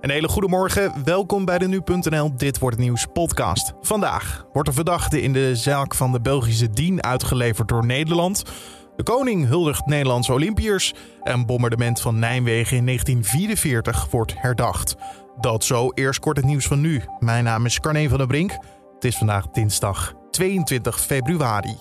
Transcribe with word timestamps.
Een 0.00 0.10
hele 0.10 0.28
goede 0.28 0.48
morgen, 0.48 0.92
welkom 1.04 1.44
bij 1.44 1.58
de 1.58 1.68
Nu.nl 1.68 2.36
Dit 2.36 2.58
Wordt 2.58 2.76
Het 2.76 2.84
Nieuws 2.84 3.06
podcast. 3.12 3.72
Vandaag 3.80 4.44
wordt 4.52 4.68
een 4.68 4.74
verdachte 4.74 5.22
in 5.22 5.32
de 5.32 5.56
zaak 5.56 5.94
van 5.94 6.12
de 6.12 6.20
Belgische 6.20 6.70
Dien 6.70 7.02
uitgeleverd 7.02 7.68
door 7.68 7.86
Nederland. 7.86 8.42
De 8.96 9.02
koning 9.02 9.46
huldigt 9.46 9.86
Nederlandse 9.86 10.32
Olympiërs. 10.32 10.94
En 11.22 11.46
bombardement 11.46 12.00
van 12.00 12.18
Nijmegen 12.18 12.76
in 12.76 12.84
1944 12.84 14.10
wordt 14.10 14.34
herdacht. 14.36 14.96
Dat 15.40 15.64
zo, 15.64 15.90
eerst 15.90 16.20
kort 16.20 16.36
het 16.36 16.46
nieuws 16.46 16.66
van 16.66 16.80
nu. 16.80 17.02
Mijn 17.18 17.44
naam 17.44 17.64
is 17.66 17.80
Carne 17.80 18.08
van 18.08 18.18
der 18.18 18.26
Brink. 18.26 18.50
Het 18.94 19.04
is 19.04 19.16
vandaag 19.16 19.46
dinsdag 19.46 20.12
22 20.30 21.00
februari. 21.00 21.76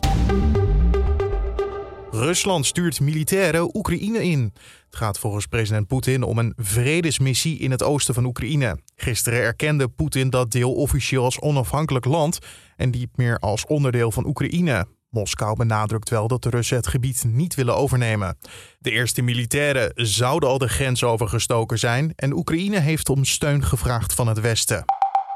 Rusland 2.20 2.66
stuurt 2.66 3.00
militairen 3.00 3.76
Oekraïne 3.76 4.24
in. 4.24 4.54
Het 4.86 4.96
gaat 4.96 5.20
volgens 5.20 5.46
president 5.46 5.88
Poetin 5.88 6.24
om 6.24 6.38
een 6.38 6.54
vredesmissie 6.58 7.60
in 7.60 7.72
het 7.72 7.84
oosten 7.84 8.14
van 8.14 8.26
Oekraïne. 8.26 8.80
Gisteren 8.96 9.40
erkende 9.40 9.88
Poetin 9.88 10.30
dat 10.30 10.52
deel 10.52 10.74
officieel 10.74 11.24
als 11.24 11.40
onafhankelijk 11.40 12.06
land 12.06 12.40
en 12.76 12.90
niet 12.90 13.18
meer 13.18 13.38
als 13.40 13.66
onderdeel 13.66 14.12
van 14.12 14.26
Oekraïne. 14.26 14.88
Moskou 15.10 15.56
benadrukt 15.56 16.10
wel 16.10 16.28
dat 16.28 16.44
de 16.44 16.50
Russen 16.50 16.78
het 16.78 16.88
gebied 16.88 17.24
niet 17.28 17.56
willen 17.56 17.76
overnemen. 17.76 18.38
De 18.80 18.92
eerste 18.92 19.22
militairen 19.22 19.92
zouden 19.96 20.50
al 20.50 20.58
de 20.58 20.70
grens 20.70 21.04
overgestoken 21.04 21.80
zijn 21.80 22.14
en 22.16 22.34
Oekraïne 22.34 22.80
heeft 22.80 23.10
om 23.10 23.26
steun 23.26 23.64
gevraagd 23.64 24.14
van 24.14 24.28
het 24.28 24.40
Westen. 24.40 24.86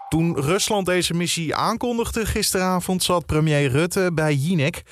Toen 0.09 0.35
Rusland 0.41 0.85
deze 0.85 1.13
missie 1.13 1.55
aankondigde 1.55 2.25
gisteravond 2.25 3.03
zat 3.03 3.25
premier 3.25 3.69
Rutte 3.69 4.11
bij 4.13 4.35
Jinek 4.35 4.83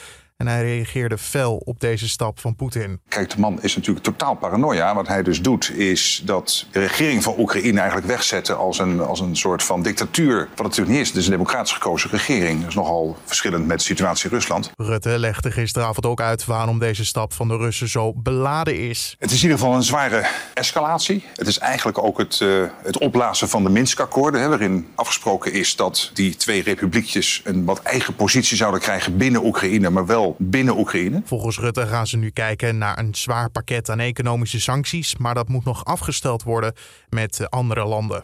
en 0.41 0.47
hij 0.47 0.63
reageerde 0.63 1.17
fel 1.17 1.55
op 1.55 1.79
deze 1.79 2.09
stap 2.09 2.39
van 2.39 2.55
Poetin. 2.55 2.99
Kijk, 3.07 3.29
de 3.29 3.39
man 3.39 3.61
is 3.61 3.75
natuurlijk 3.75 4.05
totaal 4.05 4.35
paranoia. 4.35 4.95
Wat 4.95 5.07
hij 5.07 5.23
dus 5.23 5.41
doet, 5.41 5.71
is 5.77 6.21
dat 6.25 6.65
de 6.71 6.79
regering 6.79 7.23
van 7.23 7.35
Oekraïne 7.37 7.79
eigenlijk 7.79 8.07
wegzetten 8.07 8.57
als 8.57 8.79
een, 8.79 9.01
als 9.01 9.19
een 9.19 9.35
soort 9.35 9.63
van 9.63 9.81
dictatuur. 9.81 10.37
Wat 10.37 10.47
het 10.49 10.57
natuurlijk 10.57 10.89
niet 10.89 10.99
is. 10.99 11.07
Het 11.07 11.17
is 11.17 11.25
een 11.25 11.31
democratisch 11.31 11.71
gekozen 11.71 12.09
regering. 12.09 12.59
Dat 12.59 12.69
is 12.69 12.75
nogal 12.75 13.17
verschillend 13.25 13.67
met 13.67 13.77
de 13.77 13.83
situatie 13.83 14.29
in 14.29 14.35
Rusland. 14.35 14.71
Rutte 14.75 15.19
legde 15.19 15.51
gisteravond 15.51 16.05
ook 16.05 16.21
uit 16.21 16.45
waarom 16.45 16.79
deze 16.79 17.05
stap 17.05 17.33
van 17.33 17.47
de 17.47 17.57
Russen 17.57 17.89
zo 17.89 18.13
beladen 18.13 18.89
is. 18.89 19.15
Het 19.19 19.31
is 19.31 19.37
in 19.37 19.43
ieder 19.43 19.57
geval 19.57 19.75
een 19.75 19.83
zware 19.83 20.27
escalatie. 20.53 21.23
Het 21.35 21.47
is 21.47 21.57
eigenlijk 21.59 22.03
ook 22.03 22.17
het, 22.17 22.39
uh, 22.39 22.63
het 22.83 22.97
opblazen 22.97 23.49
van 23.49 23.63
de 23.63 23.69
Minsk-akkoorden. 23.69 24.49
Waarin 24.49 24.87
afgesproken 24.95 25.53
is 25.53 25.75
dat 25.75 26.11
die 26.13 26.35
twee 26.35 26.63
republiekjes 26.63 27.41
een 27.43 27.65
wat 27.65 27.81
eigen 27.81 28.15
positie 28.15 28.57
zouden 28.57 28.79
krijgen 28.79 29.17
binnen 29.17 29.45
Oekraïne, 29.45 29.89
maar 29.89 30.05
wel 30.05 30.30
binnen 30.37 30.77
Oekraïne. 30.77 31.21
Volgens 31.25 31.59
Rutte 31.59 31.87
gaan 31.87 32.07
ze 32.07 32.17
nu 32.17 32.29
kijken 32.29 32.77
naar 32.77 32.99
een 32.99 33.15
zwaar 33.15 33.49
pakket 33.49 33.89
aan 33.89 33.99
economische 33.99 34.59
sancties, 34.59 35.17
maar 35.17 35.33
dat 35.33 35.47
moet 35.47 35.65
nog 35.65 35.85
afgesteld 35.85 36.43
worden 36.43 36.73
met 37.09 37.49
andere 37.49 37.85
landen. 37.85 38.21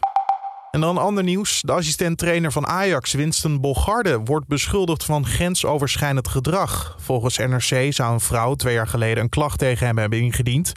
En 0.70 0.80
dan 0.80 0.98
ander 0.98 1.24
nieuws. 1.24 1.62
De 1.62 1.72
assistent-trainer 1.72 2.52
van 2.52 2.66
Ajax, 2.66 3.12
Winston 3.12 3.60
Bogarde, 3.60 4.18
wordt 4.18 4.46
beschuldigd 4.46 5.04
van 5.04 5.26
grensoverschrijdend 5.26 6.28
gedrag. 6.28 6.96
Volgens 7.00 7.38
NRC 7.38 7.92
zou 7.92 8.12
een 8.12 8.20
vrouw 8.20 8.54
twee 8.54 8.74
jaar 8.74 8.86
geleden 8.86 9.22
een 9.22 9.28
klacht 9.28 9.58
tegen 9.58 9.86
hem 9.86 9.98
hebben 9.98 10.20
ingediend. 10.20 10.72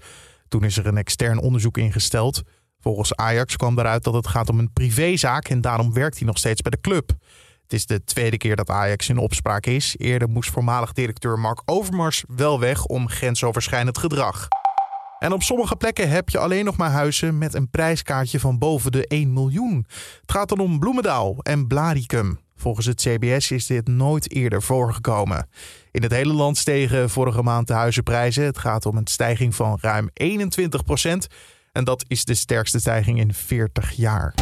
Toen 0.48 0.64
is 0.64 0.78
er 0.78 0.88
een 0.88 0.98
extern 0.98 1.40
onderzoek 1.40 1.78
ingesteld. 1.78 2.42
Volgens 2.80 3.16
Ajax 3.16 3.56
kwam 3.56 3.80
eruit 3.80 4.04
dat 4.04 4.14
het 4.14 4.28
gaat 4.28 4.50
om 4.50 4.60
een 4.60 4.74
privézaak 4.74 5.50
en 5.50 5.62
daarom 5.62 5.94
werkt 5.94 6.18
hij 6.18 6.28
nog 6.28 6.38
steeds 6.38 6.62
bij 6.62 6.72
de 6.72 6.82
club. 6.82 7.12
Het 7.72 7.80
is 7.80 7.86
de 7.86 8.04
tweede 8.04 8.38
keer 8.38 8.56
dat 8.56 8.70
Ajax 8.70 9.10
in 9.10 9.18
opspraak 9.18 9.66
is. 9.66 9.96
Eerder 9.98 10.30
moest 10.30 10.50
voormalig 10.50 10.92
directeur 10.92 11.40
Mark 11.40 11.62
Overmars 11.66 12.24
wel 12.28 12.60
weg 12.60 12.86
om 12.86 13.10
grensoverschrijdend 13.10 13.98
gedrag. 13.98 14.48
En 15.20 15.34
op 15.34 15.44
sommige 15.44 15.76
plekken 15.76 16.10
heb 16.10 16.30
je 16.30 16.38
alleen 16.38 16.66
nog 16.66 16.78
maar 16.78 16.90
huizen 16.90 17.38
met 17.38 17.54
een 17.54 17.70
prijskaartje 17.70 18.40
van 18.40 18.58
boven 18.58 18.92
de 18.92 19.08
1 19.08 19.34
miljoen. 19.34 19.86
Het 20.22 20.32
gaat 20.32 20.50
dan 20.50 20.60
om 20.60 20.80
Bloemendaal 20.80 21.38
en 21.38 21.68
Blaricum. 21.68 22.40
Volgens 22.56 22.86
het 22.86 23.02
CBS 23.02 23.52
is 23.52 23.66
dit 23.66 23.88
nooit 23.88 24.32
eerder 24.32 24.62
voorgekomen. 24.62 25.50
In 25.92 26.04
het 26.04 26.12
hele 26.12 26.34
land 26.34 26.58
stegen 26.58 27.10
vorige 27.10 27.44
maand 27.44 27.68
de 27.68 27.74
huizenprijzen. 27.74 28.44
Het 28.44 28.58
gaat 28.58 28.86
om 28.86 28.98
een 28.98 29.08
stijging 29.08 29.56
van 29.56 29.78
ruim 29.82 30.10
21 30.14 30.84
procent. 30.84 31.28
En 31.72 31.84
dat 31.84 32.06
is 32.08 32.26
de 32.26 32.34
sterkste 32.34 32.80
stijging 32.80 33.20
in 33.20 33.34
40 33.34 33.92
jaar. 33.92 34.34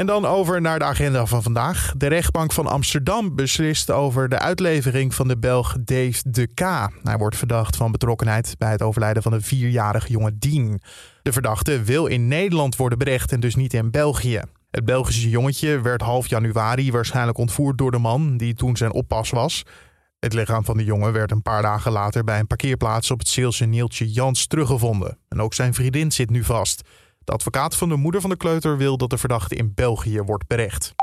En 0.00 0.06
dan 0.06 0.26
over 0.26 0.60
naar 0.60 0.78
de 0.78 0.84
agenda 0.84 1.26
van 1.26 1.42
vandaag. 1.42 1.92
De 1.96 2.06
rechtbank 2.06 2.52
van 2.52 2.66
Amsterdam 2.66 3.34
beslist 3.36 3.90
over 3.90 4.28
de 4.28 4.38
uitlevering 4.38 5.14
van 5.14 5.28
de 5.28 5.38
Belg 5.38 5.76
Dave 5.80 6.22
de 6.24 6.46
K. 6.46 6.60
Hij 7.02 7.16
wordt 7.18 7.36
verdacht 7.36 7.76
van 7.76 7.92
betrokkenheid 7.92 8.54
bij 8.58 8.70
het 8.70 8.82
overlijden 8.82 9.22
van 9.22 9.32
een 9.32 9.42
vierjarige 9.42 10.10
jonge 10.10 10.38
Dien. 10.38 10.80
De 11.22 11.32
verdachte 11.32 11.82
wil 11.82 12.06
in 12.06 12.28
Nederland 12.28 12.76
worden 12.76 12.98
berecht 12.98 13.32
en 13.32 13.40
dus 13.40 13.54
niet 13.54 13.74
in 13.74 13.90
België. 13.90 14.40
Het 14.70 14.84
Belgische 14.84 15.28
jongetje 15.28 15.80
werd 15.80 16.00
half 16.00 16.26
januari 16.26 16.92
waarschijnlijk 16.92 17.38
ontvoerd 17.38 17.78
door 17.78 17.90
de 17.90 17.98
man 17.98 18.36
die 18.36 18.54
toen 18.54 18.76
zijn 18.76 18.92
oppas 18.92 19.30
was. 19.30 19.62
Het 20.18 20.32
lichaam 20.32 20.64
van 20.64 20.76
de 20.76 20.84
jongen 20.84 21.12
werd 21.12 21.30
een 21.30 21.42
paar 21.42 21.62
dagen 21.62 21.92
later 21.92 22.24
bij 22.24 22.38
een 22.38 22.46
parkeerplaats 22.46 23.10
op 23.10 23.18
het 23.18 23.28
Zeelse 23.28 23.64
Neeltje 23.64 24.10
Jans 24.10 24.46
teruggevonden. 24.46 25.18
En 25.28 25.40
ook 25.40 25.54
zijn 25.54 25.74
vriendin 25.74 26.12
zit 26.12 26.30
nu 26.30 26.44
vast. 26.44 26.82
De 27.24 27.32
advocaat 27.32 27.76
van 27.76 27.88
de 27.88 27.96
moeder 27.96 28.20
van 28.20 28.30
de 28.30 28.36
kleuter 28.36 28.76
wil 28.76 28.96
dat 28.96 29.10
de 29.10 29.18
verdachte 29.18 29.54
in 29.54 29.72
België 29.74 30.22
wordt 30.22 30.46
berecht. 30.46 30.94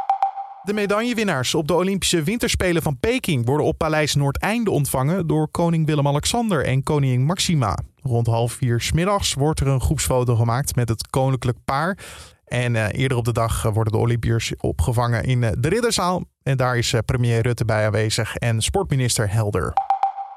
De 0.63 0.73
medaillewinnaars 0.73 1.55
op 1.55 1.67
de 1.67 1.73
Olympische 1.73 2.23
Winterspelen 2.23 2.81
van 2.81 2.99
Peking 2.99 3.45
worden 3.45 3.65
op 3.65 3.77
Paleis 3.77 4.15
Noordeinde 4.15 4.71
ontvangen 4.71 5.27
door 5.27 5.47
koning 5.47 5.85
Willem-Alexander 5.85 6.65
en 6.65 6.83
koningin 6.83 7.25
Maxima. 7.25 7.77
Rond 8.01 8.27
half 8.27 8.51
vier 8.51 8.81
smiddags 8.81 9.33
wordt 9.33 9.59
er 9.59 9.67
een 9.67 9.81
groepsfoto 9.81 10.35
gemaakt 10.35 10.75
met 10.75 10.89
het 10.89 11.07
koninklijk 11.07 11.57
paar. 11.65 11.97
En 12.45 12.73
uh, 12.73 12.85
eerder 12.91 13.17
op 13.17 13.25
de 13.25 13.31
dag 13.31 13.61
worden 13.61 13.93
de 13.93 13.99
Olympiërs 13.99 14.53
opgevangen 14.57 15.23
in 15.23 15.41
uh, 15.41 15.49
de 15.59 15.69
Ridderzaal. 15.69 16.23
En 16.43 16.57
daar 16.57 16.77
is 16.77 16.93
premier 17.05 17.41
Rutte 17.41 17.65
bij 17.65 17.85
aanwezig 17.85 18.35
en 18.35 18.61
sportminister 18.61 19.31
Helder. 19.31 19.73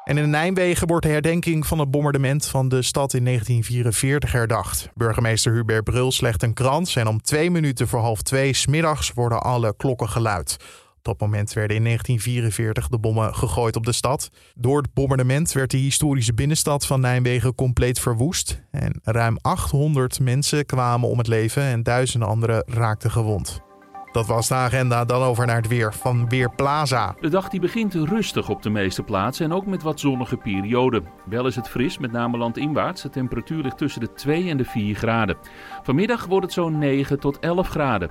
En 0.05 0.19
in 0.19 0.31
Nijmegen 0.31 0.87
wordt 0.87 1.07
de 1.07 1.13
herdenking 1.13 1.67
van 1.67 1.79
het 1.79 1.91
bombardement 1.91 2.47
van 2.47 2.69
de 2.69 2.83
stad 2.83 3.15
in 3.15 3.25
1944 3.25 4.33
herdacht. 4.33 4.89
Burgemeester 4.95 5.53
Hubert 5.53 5.85
Bruls 5.85 6.21
legt 6.21 6.43
een 6.43 6.55
krans 6.55 6.97
en 6.97 7.07
om 7.07 7.23
twee 7.23 7.51
minuten 7.51 7.89
voor 7.89 8.01
half 8.01 8.23
twee 8.23 8.55
smiddags 8.55 9.13
worden 9.13 9.43
alle 9.43 9.75
klokken 9.77 10.09
geluid. 10.09 10.57
Op 10.97 11.07
dat 11.07 11.21
moment 11.21 11.53
werden 11.53 11.77
in 11.77 11.85
1944 11.85 12.89
de 12.89 12.99
bommen 12.99 13.35
gegooid 13.35 13.77
op 13.77 13.85
de 13.85 13.93
stad. 13.93 14.31
Door 14.55 14.83
het 14.83 14.95
bombardement 14.95 15.53
werd 15.53 15.71
de 15.71 15.77
historische 15.77 16.35
binnenstad 16.35 16.87
van 16.87 17.01
Nijmegen 17.01 17.55
compleet 17.55 18.01
verwoest. 18.01 18.63
En 18.71 19.01
ruim 19.03 19.39
800 19.41 20.21
mensen 20.21 20.67
kwamen 20.67 21.09
om 21.09 21.19
het 21.19 21.27
leven 21.27 21.63
en 21.63 21.83
duizenden 21.83 22.29
anderen 22.29 22.65
raakten 22.67 23.11
gewond. 23.11 23.70
Dat 24.13 24.27
was 24.27 24.49
de 24.49 24.55
agenda. 24.55 25.05
Dan 25.05 25.23
over 25.23 25.47
naar 25.47 25.57
het 25.57 25.69
weer 25.69 25.95
van 25.95 26.29
Weerplaza. 26.29 27.15
De 27.21 27.29
dag 27.29 27.49
die 27.49 27.61
begint 27.61 27.95
rustig 27.95 28.49
op 28.49 28.63
de 28.63 28.71
meeste 28.71 29.03
plaatsen 29.03 29.45
en 29.45 29.53
ook 29.53 29.67
met 29.67 29.83
wat 29.83 30.01
zonnige 30.01 30.37
perioden. 30.37 31.07
Wel 31.25 31.47
is 31.47 31.57
het 31.57 31.69
fris, 31.69 31.99
met 31.99 32.13
name 32.13 32.39
landinwaarts. 32.39 33.03
De 33.03 33.11
temperatuur 33.11 33.63
ligt 33.63 33.79
tussen 33.79 34.01
de 34.01 34.13
2 34.13 34.49
en 34.49 34.57
de 34.57 34.65
4 34.65 34.95
graden. 34.95 35.37
Vanmiddag 35.83 36.27
wordt 36.27 36.45
het 36.45 36.55
zo'n 36.55 36.79
9 36.79 37.21
tot 37.21 37.39
11 37.39 37.69
graden. 37.69 38.11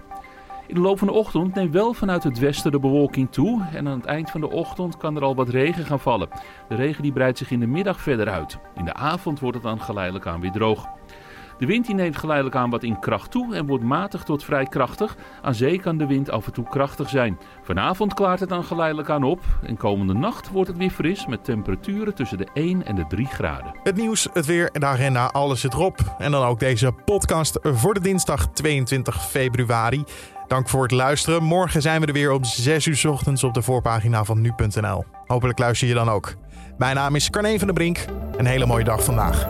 In 0.67 0.75
de 0.75 0.81
loop 0.81 0.97
van 0.97 1.07
de 1.07 1.13
ochtend 1.13 1.55
neemt 1.55 1.73
wel 1.73 1.93
vanuit 1.93 2.23
het 2.23 2.39
westen 2.39 2.71
de 2.71 2.79
bewolking 2.79 3.31
toe 3.31 3.65
en 3.73 3.87
aan 3.87 3.97
het 3.97 4.05
eind 4.05 4.31
van 4.31 4.41
de 4.41 4.49
ochtend 4.49 4.97
kan 4.97 5.15
er 5.15 5.23
al 5.23 5.35
wat 5.35 5.49
regen 5.49 5.85
gaan 5.85 5.99
vallen. 5.99 6.29
De 6.67 6.75
regen 6.75 7.03
die 7.03 7.11
breidt 7.11 7.37
zich 7.37 7.51
in 7.51 7.59
de 7.59 7.67
middag 7.67 8.01
verder 8.01 8.29
uit. 8.29 8.59
In 8.75 8.85
de 8.85 8.93
avond 8.93 9.39
wordt 9.39 9.55
het 9.55 9.65
dan 9.65 9.81
geleidelijk 9.81 10.27
aan 10.27 10.41
weer 10.41 10.51
droog. 10.51 10.85
De 11.59 11.65
wind 11.65 11.85
die 11.85 11.95
neemt 11.95 12.17
geleidelijk 12.17 12.55
aan 12.55 12.69
wat 12.69 12.83
in 12.83 12.99
kracht 12.99 13.31
toe 13.31 13.55
en 13.55 13.65
wordt 13.65 13.83
matig 13.83 14.23
tot 14.23 14.43
vrij 14.43 14.65
krachtig. 14.65 15.15
Aan 15.41 15.55
zee 15.55 15.79
kan 15.79 15.97
de 15.97 16.05
wind 16.05 16.29
af 16.29 16.45
en 16.45 16.53
toe 16.53 16.69
krachtig 16.69 17.09
zijn. 17.09 17.37
Vanavond 17.63 18.13
klaart 18.13 18.39
het 18.39 18.49
dan 18.49 18.63
geleidelijk 18.63 19.09
aan 19.09 19.23
op 19.23 19.39
en 19.63 19.77
komende 19.77 20.13
nacht 20.13 20.49
wordt 20.49 20.69
het 20.69 20.77
weer 20.77 20.89
fris 20.89 21.25
met 21.25 21.43
temperaturen 21.43 22.15
tussen 22.15 22.37
de 22.37 22.47
1 22.53 22.85
en 22.85 22.95
de 22.95 23.05
3 23.07 23.25
graden. 23.25 23.71
Het 23.83 23.95
nieuws, 23.95 24.27
het 24.33 24.45
weer 24.45 24.69
en 24.71 24.79
de 24.79 24.85
agenda, 24.85 25.25
alles 25.25 25.59
zit 25.59 25.73
erop. 25.73 26.15
En 26.17 26.31
dan 26.31 26.43
ook 26.43 26.59
deze 26.59 26.91
podcast 27.05 27.59
voor 27.61 27.93
de 27.93 27.99
dinsdag 27.99 28.47
22 28.47 29.29
februari. 29.29 30.03
Dank 30.47 30.69
voor 30.69 30.81
het 30.81 30.91
luisteren. 30.91 31.43
Morgen 31.43 31.81
zijn 31.81 32.01
we 32.01 32.07
er 32.07 32.13
weer 32.13 32.31
om 32.31 32.43
6 32.43 32.85
uur 32.85 33.11
ochtends 33.11 33.43
op 33.43 33.53
de 33.53 33.61
voorpagina 33.61 34.23
van 34.23 34.41
nu.nl. 34.41 35.05
Hopelijk 35.25 35.59
luister 35.59 35.87
je 35.87 35.93
dan 35.93 36.09
ook. 36.09 36.33
Mijn 36.77 36.95
naam 36.95 37.15
is 37.15 37.29
Carne 37.29 37.57
van 37.57 37.67
der 37.67 37.75
Brink. 37.75 38.05
Een 38.37 38.45
hele 38.45 38.65
mooie 38.65 38.83
dag 38.83 39.03
vandaag. 39.03 39.47